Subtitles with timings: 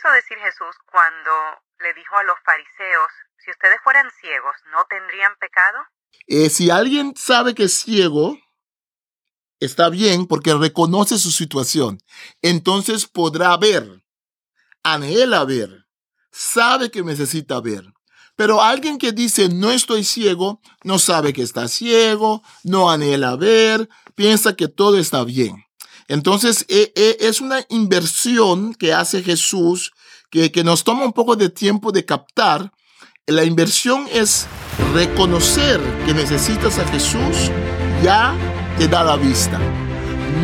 [0.00, 1.30] quiso decir Jesús cuando
[1.80, 3.10] le dijo a los fariseos,
[3.44, 5.78] si ustedes fueran ciegos, ¿no tendrían pecado?
[6.26, 8.38] Eh, si alguien sabe que es ciego,
[9.58, 11.98] está bien porque reconoce su situación.
[12.40, 14.02] Entonces podrá ver,
[14.82, 15.86] anhela ver,
[16.30, 17.84] sabe que necesita ver.
[18.36, 23.88] Pero alguien que dice no estoy ciego, no sabe que está ciego, no anhela ver,
[24.14, 25.69] piensa que todo está bien.
[26.10, 29.92] Entonces e, e, es una inversión que hace Jesús
[30.28, 32.72] que, que nos toma un poco de tiempo de captar.
[33.28, 34.48] La inversión es
[34.92, 37.52] reconocer que necesitas a Jesús,
[38.02, 38.34] ya
[38.76, 39.60] te da la vista.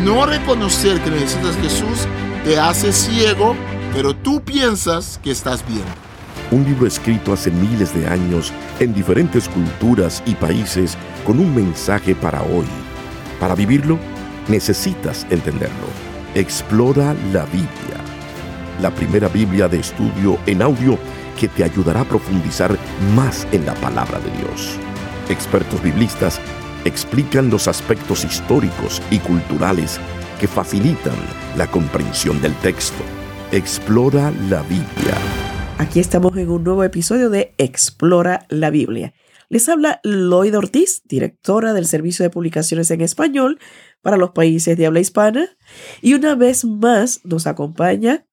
[0.05, 1.99] No reconocer que necesitas a Jesús
[2.45, 3.53] te hace ciego,
[3.93, 5.83] pero tú piensas que estás bien.
[6.49, 12.15] Un libro escrito hace miles de años en diferentes culturas y países con un mensaje
[12.15, 12.67] para hoy.
[13.37, 13.99] Para vivirlo,
[14.49, 15.87] necesitas entenderlo.
[16.35, 17.97] Explora la Biblia,
[18.81, 20.97] la primera Biblia de estudio en audio
[21.39, 22.77] que te ayudará a profundizar
[23.15, 24.77] más en la palabra de Dios.
[25.29, 26.39] Expertos biblistas
[26.85, 29.99] explican los aspectos históricos y culturales
[30.39, 31.15] que facilitan
[31.57, 33.03] la comprensión del texto.
[33.51, 35.15] Explora la Biblia.
[35.79, 39.13] Aquí estamos en un nuevo episodio de Explora la Biblia.
[39.49, 43.59] Les habla Lloyd Ortiz, directora del Servicio de Publicaciones en Español
[44.07, 45.49] para los países de habla hispana.
[46.01, 48.25] Y una vez más nos acompaña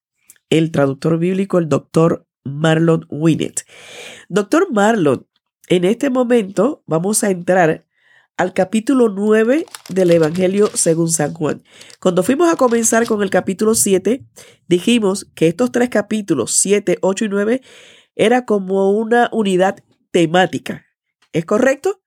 [0.49, 3.67] el traductor bíblico, el doctor Marlon Winnet.
[4.29, 5.27] Doctor Marlon,
[5.67, 7.85] en este momento vamos a entrar
[8.37, 11.65] al capítulo 9 del Evangelio según San Juan.
[11.99, 14.25] Cuando fuimos a comenzar con el capítulo 7,
[14.69, 17.63] dijimos que estos tres capítulos, 7, 8 y 9,
[18.15, 20.87] era como una unidad temática.
[21.33, 22.04] ¿Es correcto?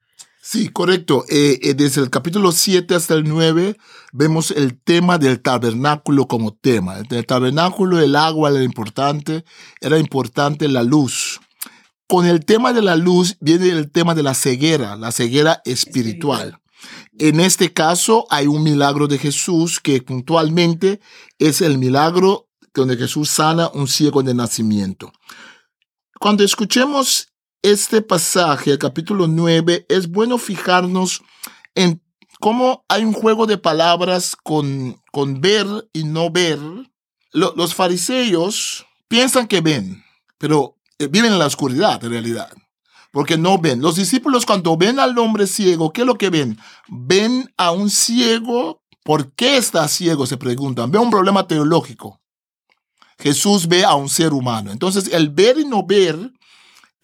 [0.50, 1.26] Sí, correcto.
[1.28, 3.76] Eh, eh, desde el capítulo 7 hasta el 9
[4.14, 7.00] vemos el tema del tabernáculo como tema.
[7.00, 9.44] El tabernáculo, el agua era importante,
[9.82, 11.42] era importante la luz.
[12.08, 16.62] Con el tema de la luz viene el tema de la ceguera, la ceguera espiritual.
[17.20, 21.02] En este caso hay un milagro de Jesús que puntualmente
[21.40, 25.12] es el milagro donde Jesús sana un ciego de nacimiento.
[26.22, 27.34] Cuando escuchemos
[27.72, 31.22] este pasaje, el capítulo 9, es bueno fijarnos
[31.76, 32.02] en
[32.40, 36.60] cómo hay un juego de palabras con, con ver y no ver.
[37.34, 40.02] los fariseos piensan que ven,
[40.38, 42.50] pero eh, viven en la oscuridad en realidad,
[43.12, 43.82] porque no ven.
[43.82, 46.58] Los discípulos cuando ven al hombre ciego, ¿qué es lo que ven?
[46.88, 48.82] Ven a un ciego.
[49.04, 50.26] ¿Por qué está ciego?
[50.26, 50.90] Se preguntan.
[50.92, 52.22] Ve un problema teológico.
[53.20, 54.72] Jesús ve a un ser humano.
[54.72, 56.32] Entonces, el ver y no ver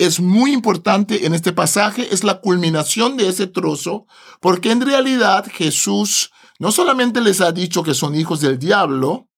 [0.05, 4.05] es muy importante en este pasaje, es la culminación de ese trozo,
[4.39, 9.29] porque en realidad Jesús no solamente les ha dicho que son hijos del diablo,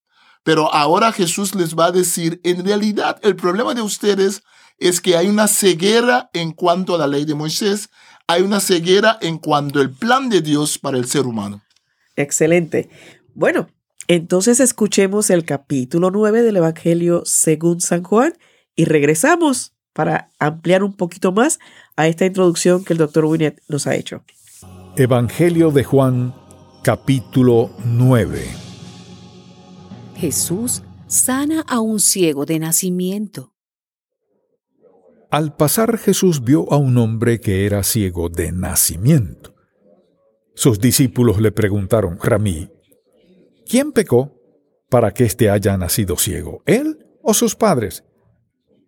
[0.42, 4.42] pero ahora Jesús les va a decir, en realidad el problema de ustedes
[4.78, 7.88] es que hay una ceguera en cuanto a la ley de Moisés,
[8.26, 11.62] hay una ceguera en cuanto al plan de Dios para el ser humano.
[12.16, 12.88] Excelente.
[13.34, 13.68] Bueno,
[14.08, 18.34] entonces escuchemos el capítulo 9 del Evangelio según San Juan
[18.74, 21.58] y regresamos para ampliar un poquito más
[21.96, 24.22] a esta introducción que el doctor Winnet nos ha hecho.
[24.94, 26.34] Evangelio de Juan,
[26.82, 28.44] capítulo 9.
[30.16, 33.54] Jesús sana a un ciego de nacimiento.
[35.30, 39.54] Al pasar Jesús vio a un hombre que era ciego de nacimiento.
[40.54, 42.68] Sus discípulos le preguntaron, Ramí,
[43.66, 44.34] ¿quién pecó
[44.90, 48.04] para que éste haya nacido ciego, él o sus padres?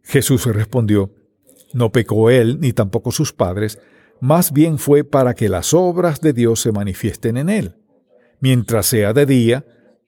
[0.09, 1.15] Jesús respondió,
[1.75, 3.79] No pecó él ni tampoco sus padres,
[4.21, 7.77] más bien fue para que las obras de Dios se manifiesten en él.
[8.41, 9.67] Mientras sea de día,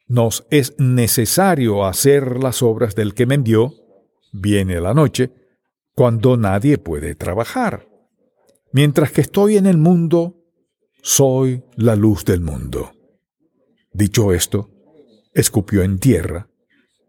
[0.08, 3.74] nos es necesario hacer las obras del que me envió,
[4.32, 5.32] viene la noche,
[5.94, 7.86] cuando nadie puede trabajar.
[8.72, 10.46] Mientras que estoy en el mundo,
[11.02, 12.92] soy la luz del mundo.
[13.92, 14.70] Dicho esto,
[15.34, 16.48] escupió en tierra,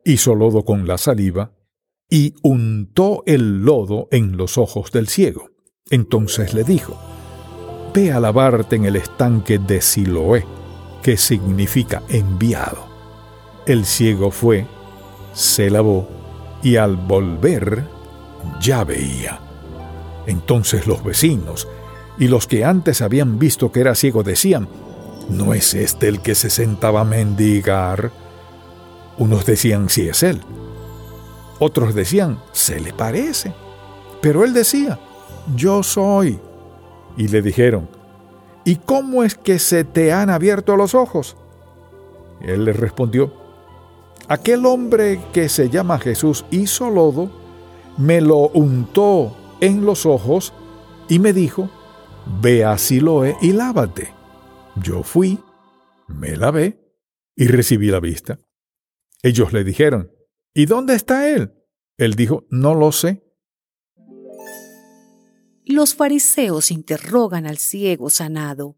[0.04, 1.56] hizo lodo con la saliva,
[2.12, 5.50] y untó el lodo en los ojos del ciego.
[5.90, 7.00] Entonces le dijo,
[7.94, 10.46] Ve a lavarte en el estanque de Siloé,
[11.02, 12.86] que significa enviado.
[13.66, 14.68] El ciego fue,
[15.34, 16.08] se lavó,
[16.62, 17.88] y al volver
[18.62, 19.40] ya veía.
[20.28, 21.68] Entonces los vecinos
[22.20, 24.68] y los que antes habían visto que era ciego decían,
[25.30, 28.12] ¿no es este el que se sentaba a mendigar?
[29.18, 30.42] Unos decían, sí es él.
[31.64, 33.54] Otros decían, se le parece.
[34.20, 34.98] Pero él decía,
[35.56, 36.40] yo soy.
[37.18, 37.88] Y le dijeron,
[38.66, 41.38] ¿y cómo es que se te han abierto los ojos?
[42.42, 43.32] Él les respondió,
[44.28, 47.30] aquel hombre que se llama Jesús hizo lodo,
[47.96, 50.54] me lo untó en los ojos
[51.10, 51.70] y me dijo,
[52.42, 54.12] ve a Siloé y lávate.
[54.82, 55.38] Yo fui,
[56.08, 56.82] me lavé
[57.36, 58.40] y recibí la vista.
[59.22, 60.10] Ellos le dijeron,
[60.54, 61.54] ¿y dónde está él?
[61.98, 63.24] Él dijo, no lo sé.
[65.66, 68.78] Los fariseos interrogan al ciego sanado.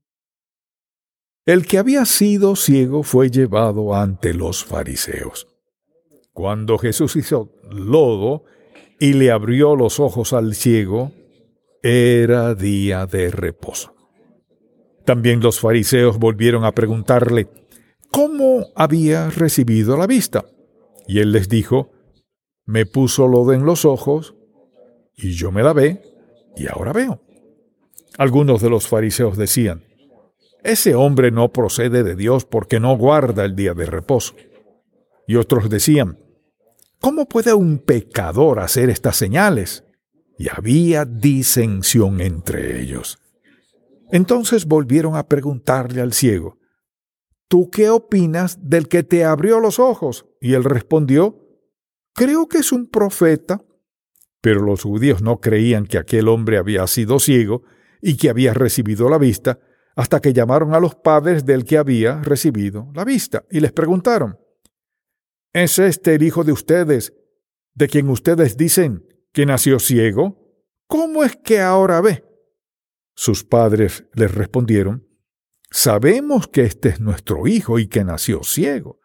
[1.46, 5.48] El que había sido ciego fue llevado ante los fariseos.
[6.32, 8.46] Cuando Jesús hizo lodo
[9.00, 11.12] y le abrió los ojos al ciego,
[11.82, 13.94] era día de reposo.
[15.06, 17.50] También los fariseos volvieron a preguntarle
[18.10, 20.46] cómo había recibido la vista.
[21.08, 21.92] Y él les dijo,
[22.66, 24.36] me puso lodo en los ojos,
[25.16, 26.02] y yo me lavé,
[26.56, 27.22] y ahora veo.
[28.18, 29.84] Algunos de los fariseos decían,
[30.64, 34.36] ese hombre no procede de Dios porque no guarda el día de reposo.
[35.28, 36.20] Y otros decían,
[37.00, 39.84] ¿cómo puede un pecador hacer estas señales?
[40.38, 43.20] Y había disensión entre ellos.
[44.12, 46.60] Entonces volvieron a preguntarle al ciego,
[47.54, 50.26] ¿tú qué opinas del que te abrió los ojos?
[50.42, 51.38] Y él respondió,
[52.16, 53.64] creo que es un profeta.
[54.42, 57.62] Pero los judíos no creían que aquel hombre había sido ciego
[58.02, 59.60] y que había recibido la vista,
[59.96, 64.40] hasta que llamaron a los padres del que había recibido la vista y les preguntaron,
[65.54, 67.14] ¿Es este el hijo de ustedes,
[67.76, 70.58] de quien ustedes dicen que nació ciego?
[70.88, 72.26] ¿Cómo es que ahora ve?
[73.14, 75.08] Sus padres les respondieron,
[75.76, 79.00] Sabemos que este es nuestro hijo y que nació ciego.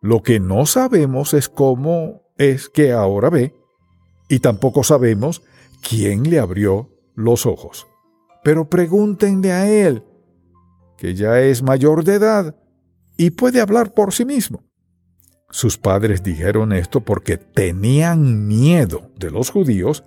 [0.00, 3.56] Lo que no sabemos es cómo es que ahora ve,
[4.28, 5.42] y tampoco sabemos
[5.82, 7.88] quién le abrió los ojos.
[8.44, 10.04] Pero pregúntenle a él,
[10.96, 12.56] que ya es mayor de edad
[13.16, 14.62] y puede hablar por sí mismo.
[15.50, 20.04] Sus padres dijeron esto porque tenían miedo de los judíos,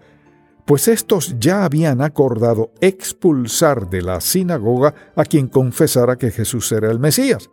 [0.66, 6.92] pues estos ya habían acordado expulsar de la sinagoga a quien confesara que Jesús era
[6.92, 7.50] el Mesías.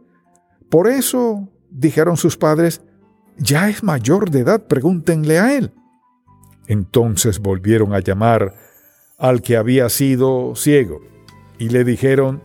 [0.69, 2.83] Por eso, dijeron sus padres,
[3.39, 5.73] ya es mayor de edad, pregúntenle a él.
[6.67, 8.55] Entonces volvieron a llamar
[9.19, 11.01] al que había sido ciego
[11.59, 12.43] y le dijeron,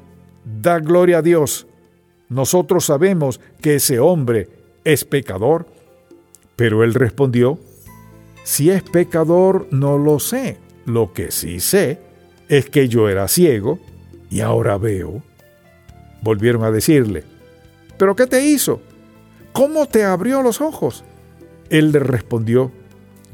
[0.62, 1.68] da gloria a Dios.
[2.30, 4.50] Nosotros sabemos que ese hombre
[4.84, 5.68] es pecador.
[6.56, 7.60] Pero él respondió,
[8.43, 10.57] si es pecador no lo sé.
[10.85, 11.99] Lo que sí sé
[12.49, 13.79] es que yo era ciego
[14.29, 15.21] y ahora veo.
[16.21, 17.23] Volvieron a decirle,
[17.97, 18.81] ¿pero qué te hizo?
[19.53, 21.03] ¿Cómo te abrió los ojos?
[21.69, 22.71] Él le respondió,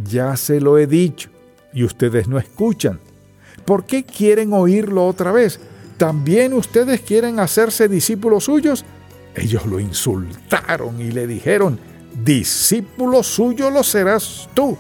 [0.04, 1.30] ya se lo he dicho
[1.74, 3.00] y ustedes no escuchan.
[3.66, 5.60] ¿Por qué quieren oírlo otra vez?
[5.98, 8.86] ¿También ustedes quieren hacerse discípulos suyos?
[9.36, 11.80] Ellos lo insultaron y le dijeron,
[12.24, 14.78] discípulo suyo lo serás tú.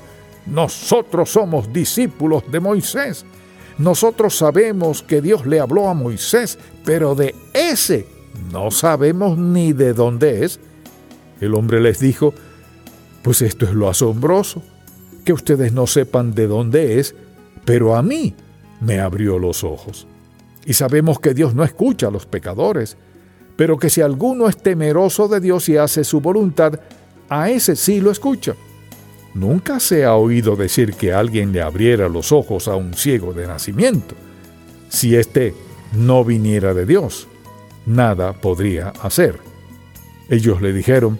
[0.49, 3.25] Nosotros somos discípulos de Moisés.
[3.77, 8.07] Nosotros sabemos que Dios le habló a Moisés, pero de ese
[8.51, 10.59] no sabemos ni de dónde es.
[11.41, 12.33] El hombre les dijo,
[13.21, 14.63] pues esto es lo asombroso,
[15.25, 17.13] que ustedes no sepan de dónde es,
[17.65, 18.33] pero a mí
[18.79, 20.07] me abrió los ojos.
[20.65, 22.97] Y sabemos que Dios no escucha a los pecadores,
[23.55, 26.79] pero que si alguno es temeroso de Dios y hace su voluntad,
[27.29, 28.55] a ese sí lo escucha.
[29.37, 33.47] Nunca se ha oído decir que alguien le abriera los ojos a un ciego de
[33.47, 34.15] nacimiento.
[34.89, 35.53] Si éste
[35.93, 37.27] no viniera de Dios,
[37.85, 39.39] nada podría hacer.
[40.29, 41.19] Ellos le dijeron,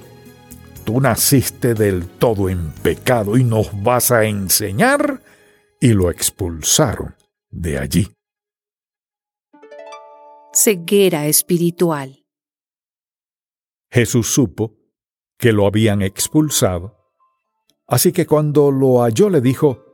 [0.84, 5.22] tú naciste del todo en pecado y nos vas a enseñar,
[5.80, 7.16] y lo expulsaron
[7.52, 8.18] de allí
[10.58, 12.26] ceguera espiritual.
[13.92, 14.76] Jesús supo
[15.38, 16.97] que lo habían expulsado,
[17.88, 19.86] así que cuando lo halló le dijo,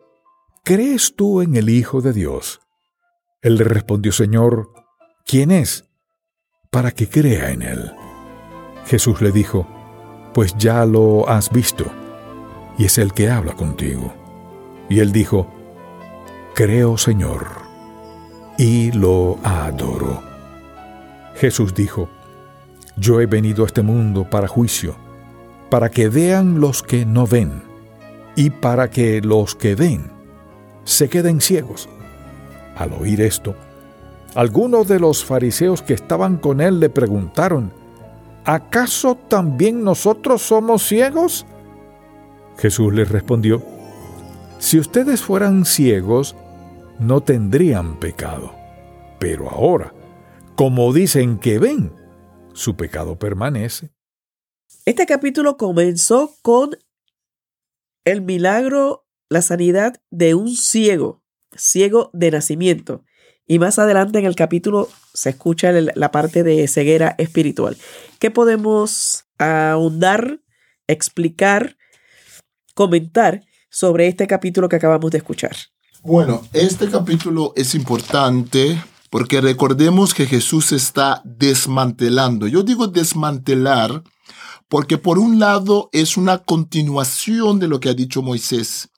[0.65, 2.61] ¿Crees tú en el Hijo de Dios?
[3.41, 4.69] Él le respondió, Señor,
[5.25, 5.89] ¿quién es?
[6.71, 7.91] Para que crea en él.
[8.85, 9.67] Jesús le dijo,
[10.33, 11.85] Pues ya lo has visto,
[12.77, 14.13] y es el que habla contigo.
[14.89, 15.51] Y él dijo,
[16.55, 17.47] Creo, Señor,
[18.57, 20.23] y lo adoro.
[21.35, 22.07] Jesús dijo,
[22.95, 24.95] Yo he venido a este mundo para juicio,
[25.69, 27.63] para que vean los que no ven,
[28.35, 30.11] y para que los que ven
[30.83, 31.89] se queden ciegos.
[32.75, 33.55] Al oír esto,
[34.35, 37.71] algunos de los fariseos que estaban con él le preguntaron,
[38.45, 41.45] ¿acaso también nosotros somos ciegos?
[42.57, 43.63] Jesús les respondió,
[44.59, 46.35] Si ustedes fueran ciegos,
[46.99, 48.53] no tendrían pecado,
[49.19, 49.93] pero ahora,
[50.55, 51.91] como dicen que ven,
[52.53, 53.91] su pecado permanece.
[54.85, 56.71] Este capítulo comenzó con
[58.05, 61.23] el milagro, la sanidad de un ciego,
[61.55, 63.03] ciego de nacimiento.
[63.45, 67.77] Y más adelante en el capítulo se escucha la parte de ceguera espiritual.
[68.19, 70.39] ¿Qué podemos ahondar,
[70.87, 71.77] explicar,
[72.73, 75.55] comentar sobre este capítulo que acabamos de escuchar?
[76.03, 82.47] Bueno, este capítulo es importante porque recordemos que Jesús está desmantelando.
[82.47, 84.03] Yo digo desmantelar
[84.67, 88.89] porque por un lado es una continuación de lo que ha dicho Moisés.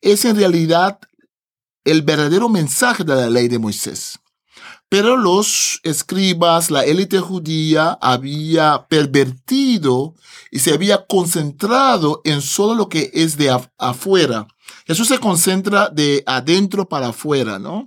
[0.00, 0.98] Es en realidad
[1.84, 4.18] el verdadero mensaje de la ley de Moisés.
[4.88, 10.14] Pero los escribas, la élite judía, había pervertido
[10.50, 14.46] y se había concentrado en solo lo que es de afuera.
[14.86, 17.86] Jesús se concentra de adentro para afuera, ¿no?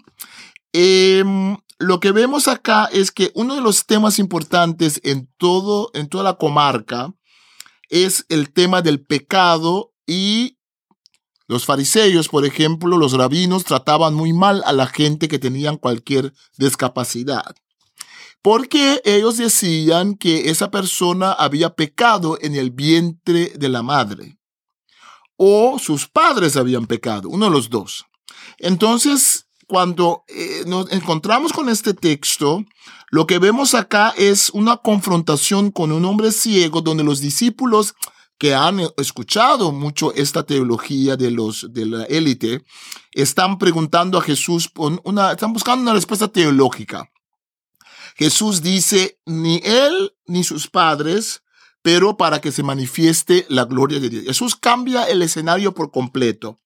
[0.74, 6.08] Em, lo que vemos acá es que uno de los temas importantes en todo, en
[6.08, 7.14] toda la comarca,
[7.90, 10.58] es el tema del pecado y
[11.48, 16.34] los fariseos, por ejemplo, los rabinos trataban muy mal a la gente que tenían cualquier
[16.58, 17.56] discapacidad.
[18.42, 24.40] Porque ellos decían que esa persona había pecado en el vientre de la madre.
[25.36, 28.06] O sus padres habían pecado, uno de los dos.
[28.58, 32.64] Entonces, cuando eh, nos encontramos con este texto,
[33.10, 37.96] lo que vemos acá es una confrontación con un hombre ciego donde los discípulos
[38.38, 42.64] que han escuchado mucho esta teología de los de la élite
[43.14, 44.70] están preguntando a Jesús
[45.04, 47.10] una están buscando una respuesta teológica.
[48.18, 51.44] Jesús dice, ni él ni sus padres,
[51.82, 54.24] pero para que se manifieste la gloria de Dios.
[54.26, 56.58] Jesús cambia el escenario por completo.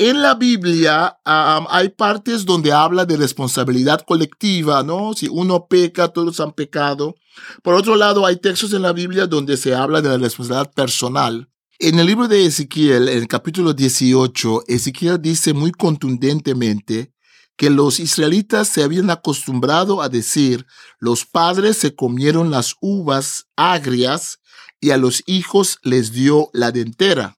[0.00, 5.12] En la Biblia hay partes donde habla de responsabilidad colectiva, ¿no?
[5.12, 7.16] Si uno peca, todos han pecado.
[7.64, 11.48] Por otro lado, hay textos en la Biblia donde se habla de la responsabilidad personal.
[11.80, 17.12] En el libro de Ezequiel, en el capítulo 18, Ezequiel dice muy contundentemente
[17.56, 20.64] que los israelitas se habían acostumbrado a decir,
[21.00, 24.38] los padres se comieron las uvas agrias
[24.80, 27.37] y a los hijos les dio la dentera.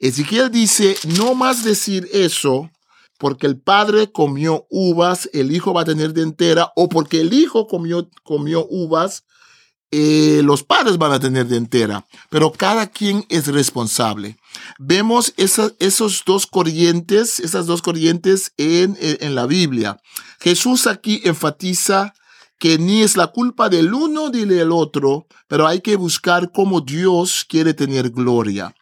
[0.00, 2.70] Ezequiel dice, no más decir eso,
[3.18, 7.66] porque el padre comió uvas, el hijo va a tener dentera, o porque el hijo
[7.66, 9.24] comió, comió uvas,
[9.90, 12.06] eh, los padres van a tener dentera.
[12.30, 14.38] Pero cada quien es responsable.
[14.78, 20.00] Vemos esos dos corrientes, esas dos corrientes en, en la Biblia.
[20.40, 22.14] Jesús aquí enfatiza
[22.58, 26.80] que ni es la culpa del uno ni del otro, pero hay que buscar cómo
[26.80, 28.74] Dios quiere tener gloria.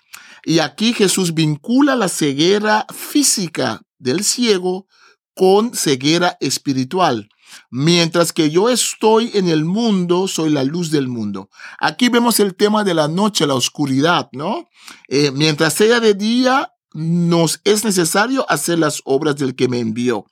[0.48, 4.86] Y aquí Jesús vincula la ceguera física del ciego
[5.34, 7.28] con ceguera espiritual.
[7.70, 11.50] Mientras que yo estoy en el mundo, soy la luz del mundo.
[11.78, 14.70] Aquí vemos el tema de la noche, la oscuridad, ¿no?
[15.08, 20.24] Eh, mientras sea de día, nos es necesario hacer las obras del que me envió.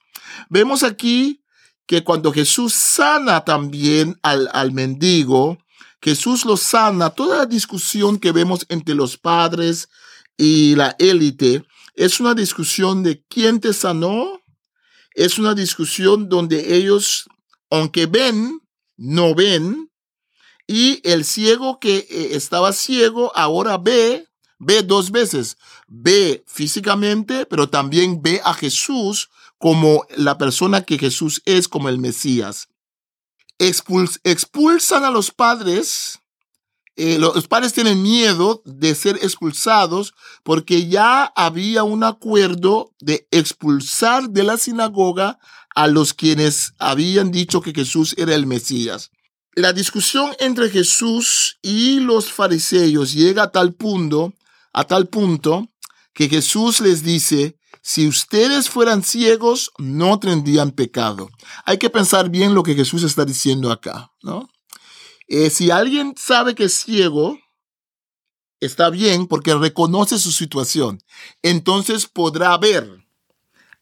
[0.48, 1.42] Vemos aquí
[1.84, 5.58] que cuando Jesús sana también al, al mendigo,
[6.00, 7.10] Jesús lo sana.
[7.10, 9.90] Toda la discusión que vemos entre los padres,
[10.36, 11.64] y la élite,
[11.94, 14.40] es una discusión de quién te sanó,
[15.14, 17.28] es una discusión donde ellos,
[17.70, 18.60] aunque ven,
[18.96, 19.90] no ven,
[20.66, 24.28] y el ciego que eh, estaba ciego ahora ve,
[24.58, 31.40] ve dos veces, ve físicamente, pero también ve a Jesús como la persona que Jesús
[31.44, 32.68] es, como el Mesías.
[33.58, 36.20] expulsan a los padres
[36.96, 44.30] eh, los padres tienen miedo de ser expulsados porque ya había un acuerdo de expulsar
[44.30, 45.38] de la sinagoga
[45.74, 49.10] a los quienes habían dicho que Jesús era el Mesías.
[49.54, 54.32] La discusión entre Jesús y los fariseos llega a tal punto,
[54.72, 55.68] a tal punto
[56.14, 61.28] que Jesús les dice, si ustedes fueran ciegos, no tendrían pecado.
[61.66, 64.48] Hay que pensar bien lo que Jesús está diciendo acá, ¿no?
[65.28, 67.38] Eh, si alguien sabe que es ciego,
[68.60, 71.02] está bien porque reconoce su situación.
[71.42, 73.04] Entonces podrá ver,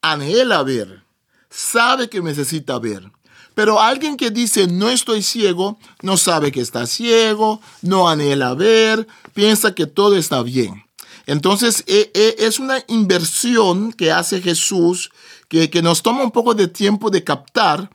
[0.01, 1.05] anhela ver,
[1.51, 3.11] sabe que necesita ver.
[3.55, 9.07] Pero alguien que dice no estoy ciego, no sabe que está ciego, no anhela ver,
[9.33, 10.85] piensa que todo está bien.
[11.27, 15.11] Entonces e, e, es una inversión que hace Jesús
[15.49, 17.91] que, que nos toma un poco de tiempo de captar.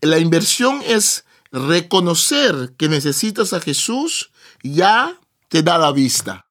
[0.00, 6.46] La inversión es reconocer que necesitas a Jesús ya te da la vista.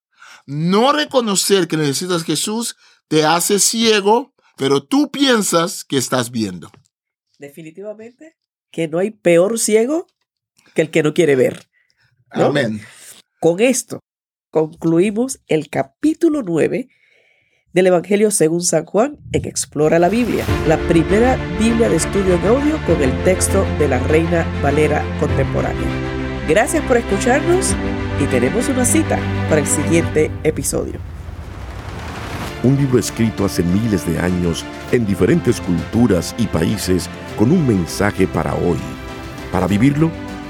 [0.46, 2.76] No reconocer que necesitas a Jesús
[3.08, 6.72] te hace ciego, pero tú piensas que estás viendo.
[7.38, 8.36] Definitivamente
[8.72, 10.08] que no hay peor ciego
[10.74, 11.68] que el que no quiere ver.
[12.30, 12.82] Amén.
[13.40, 14.00] Con esto
[14.52, 16.90] concluimos el capítulo 9
[17.74, 22.46] del Evangelio según San Juan en Explora la Biblia, la primera Biblia de estudio en
[22.48, 25.88] audio con el texto de la Reina Valera contemporánea.
[26.48, 27.76] Gracias por escucharnos
[28.20, 31.00] y tenemos una cita para el siguiente episodio.
[32.64, 37.08] Un libro escrito hace miles de años en diferentes culturas y países
[37.38, 38.80] con un mensaje para hoy.
[39.52, 40.10] Para vivirlo,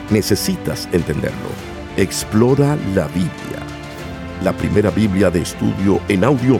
[0.10, 1.50] necesitas entenderlo.
[1.98, 3.60] Explora la Biblia,
[4.42, 6.60] la primera Biblia de estudio en audio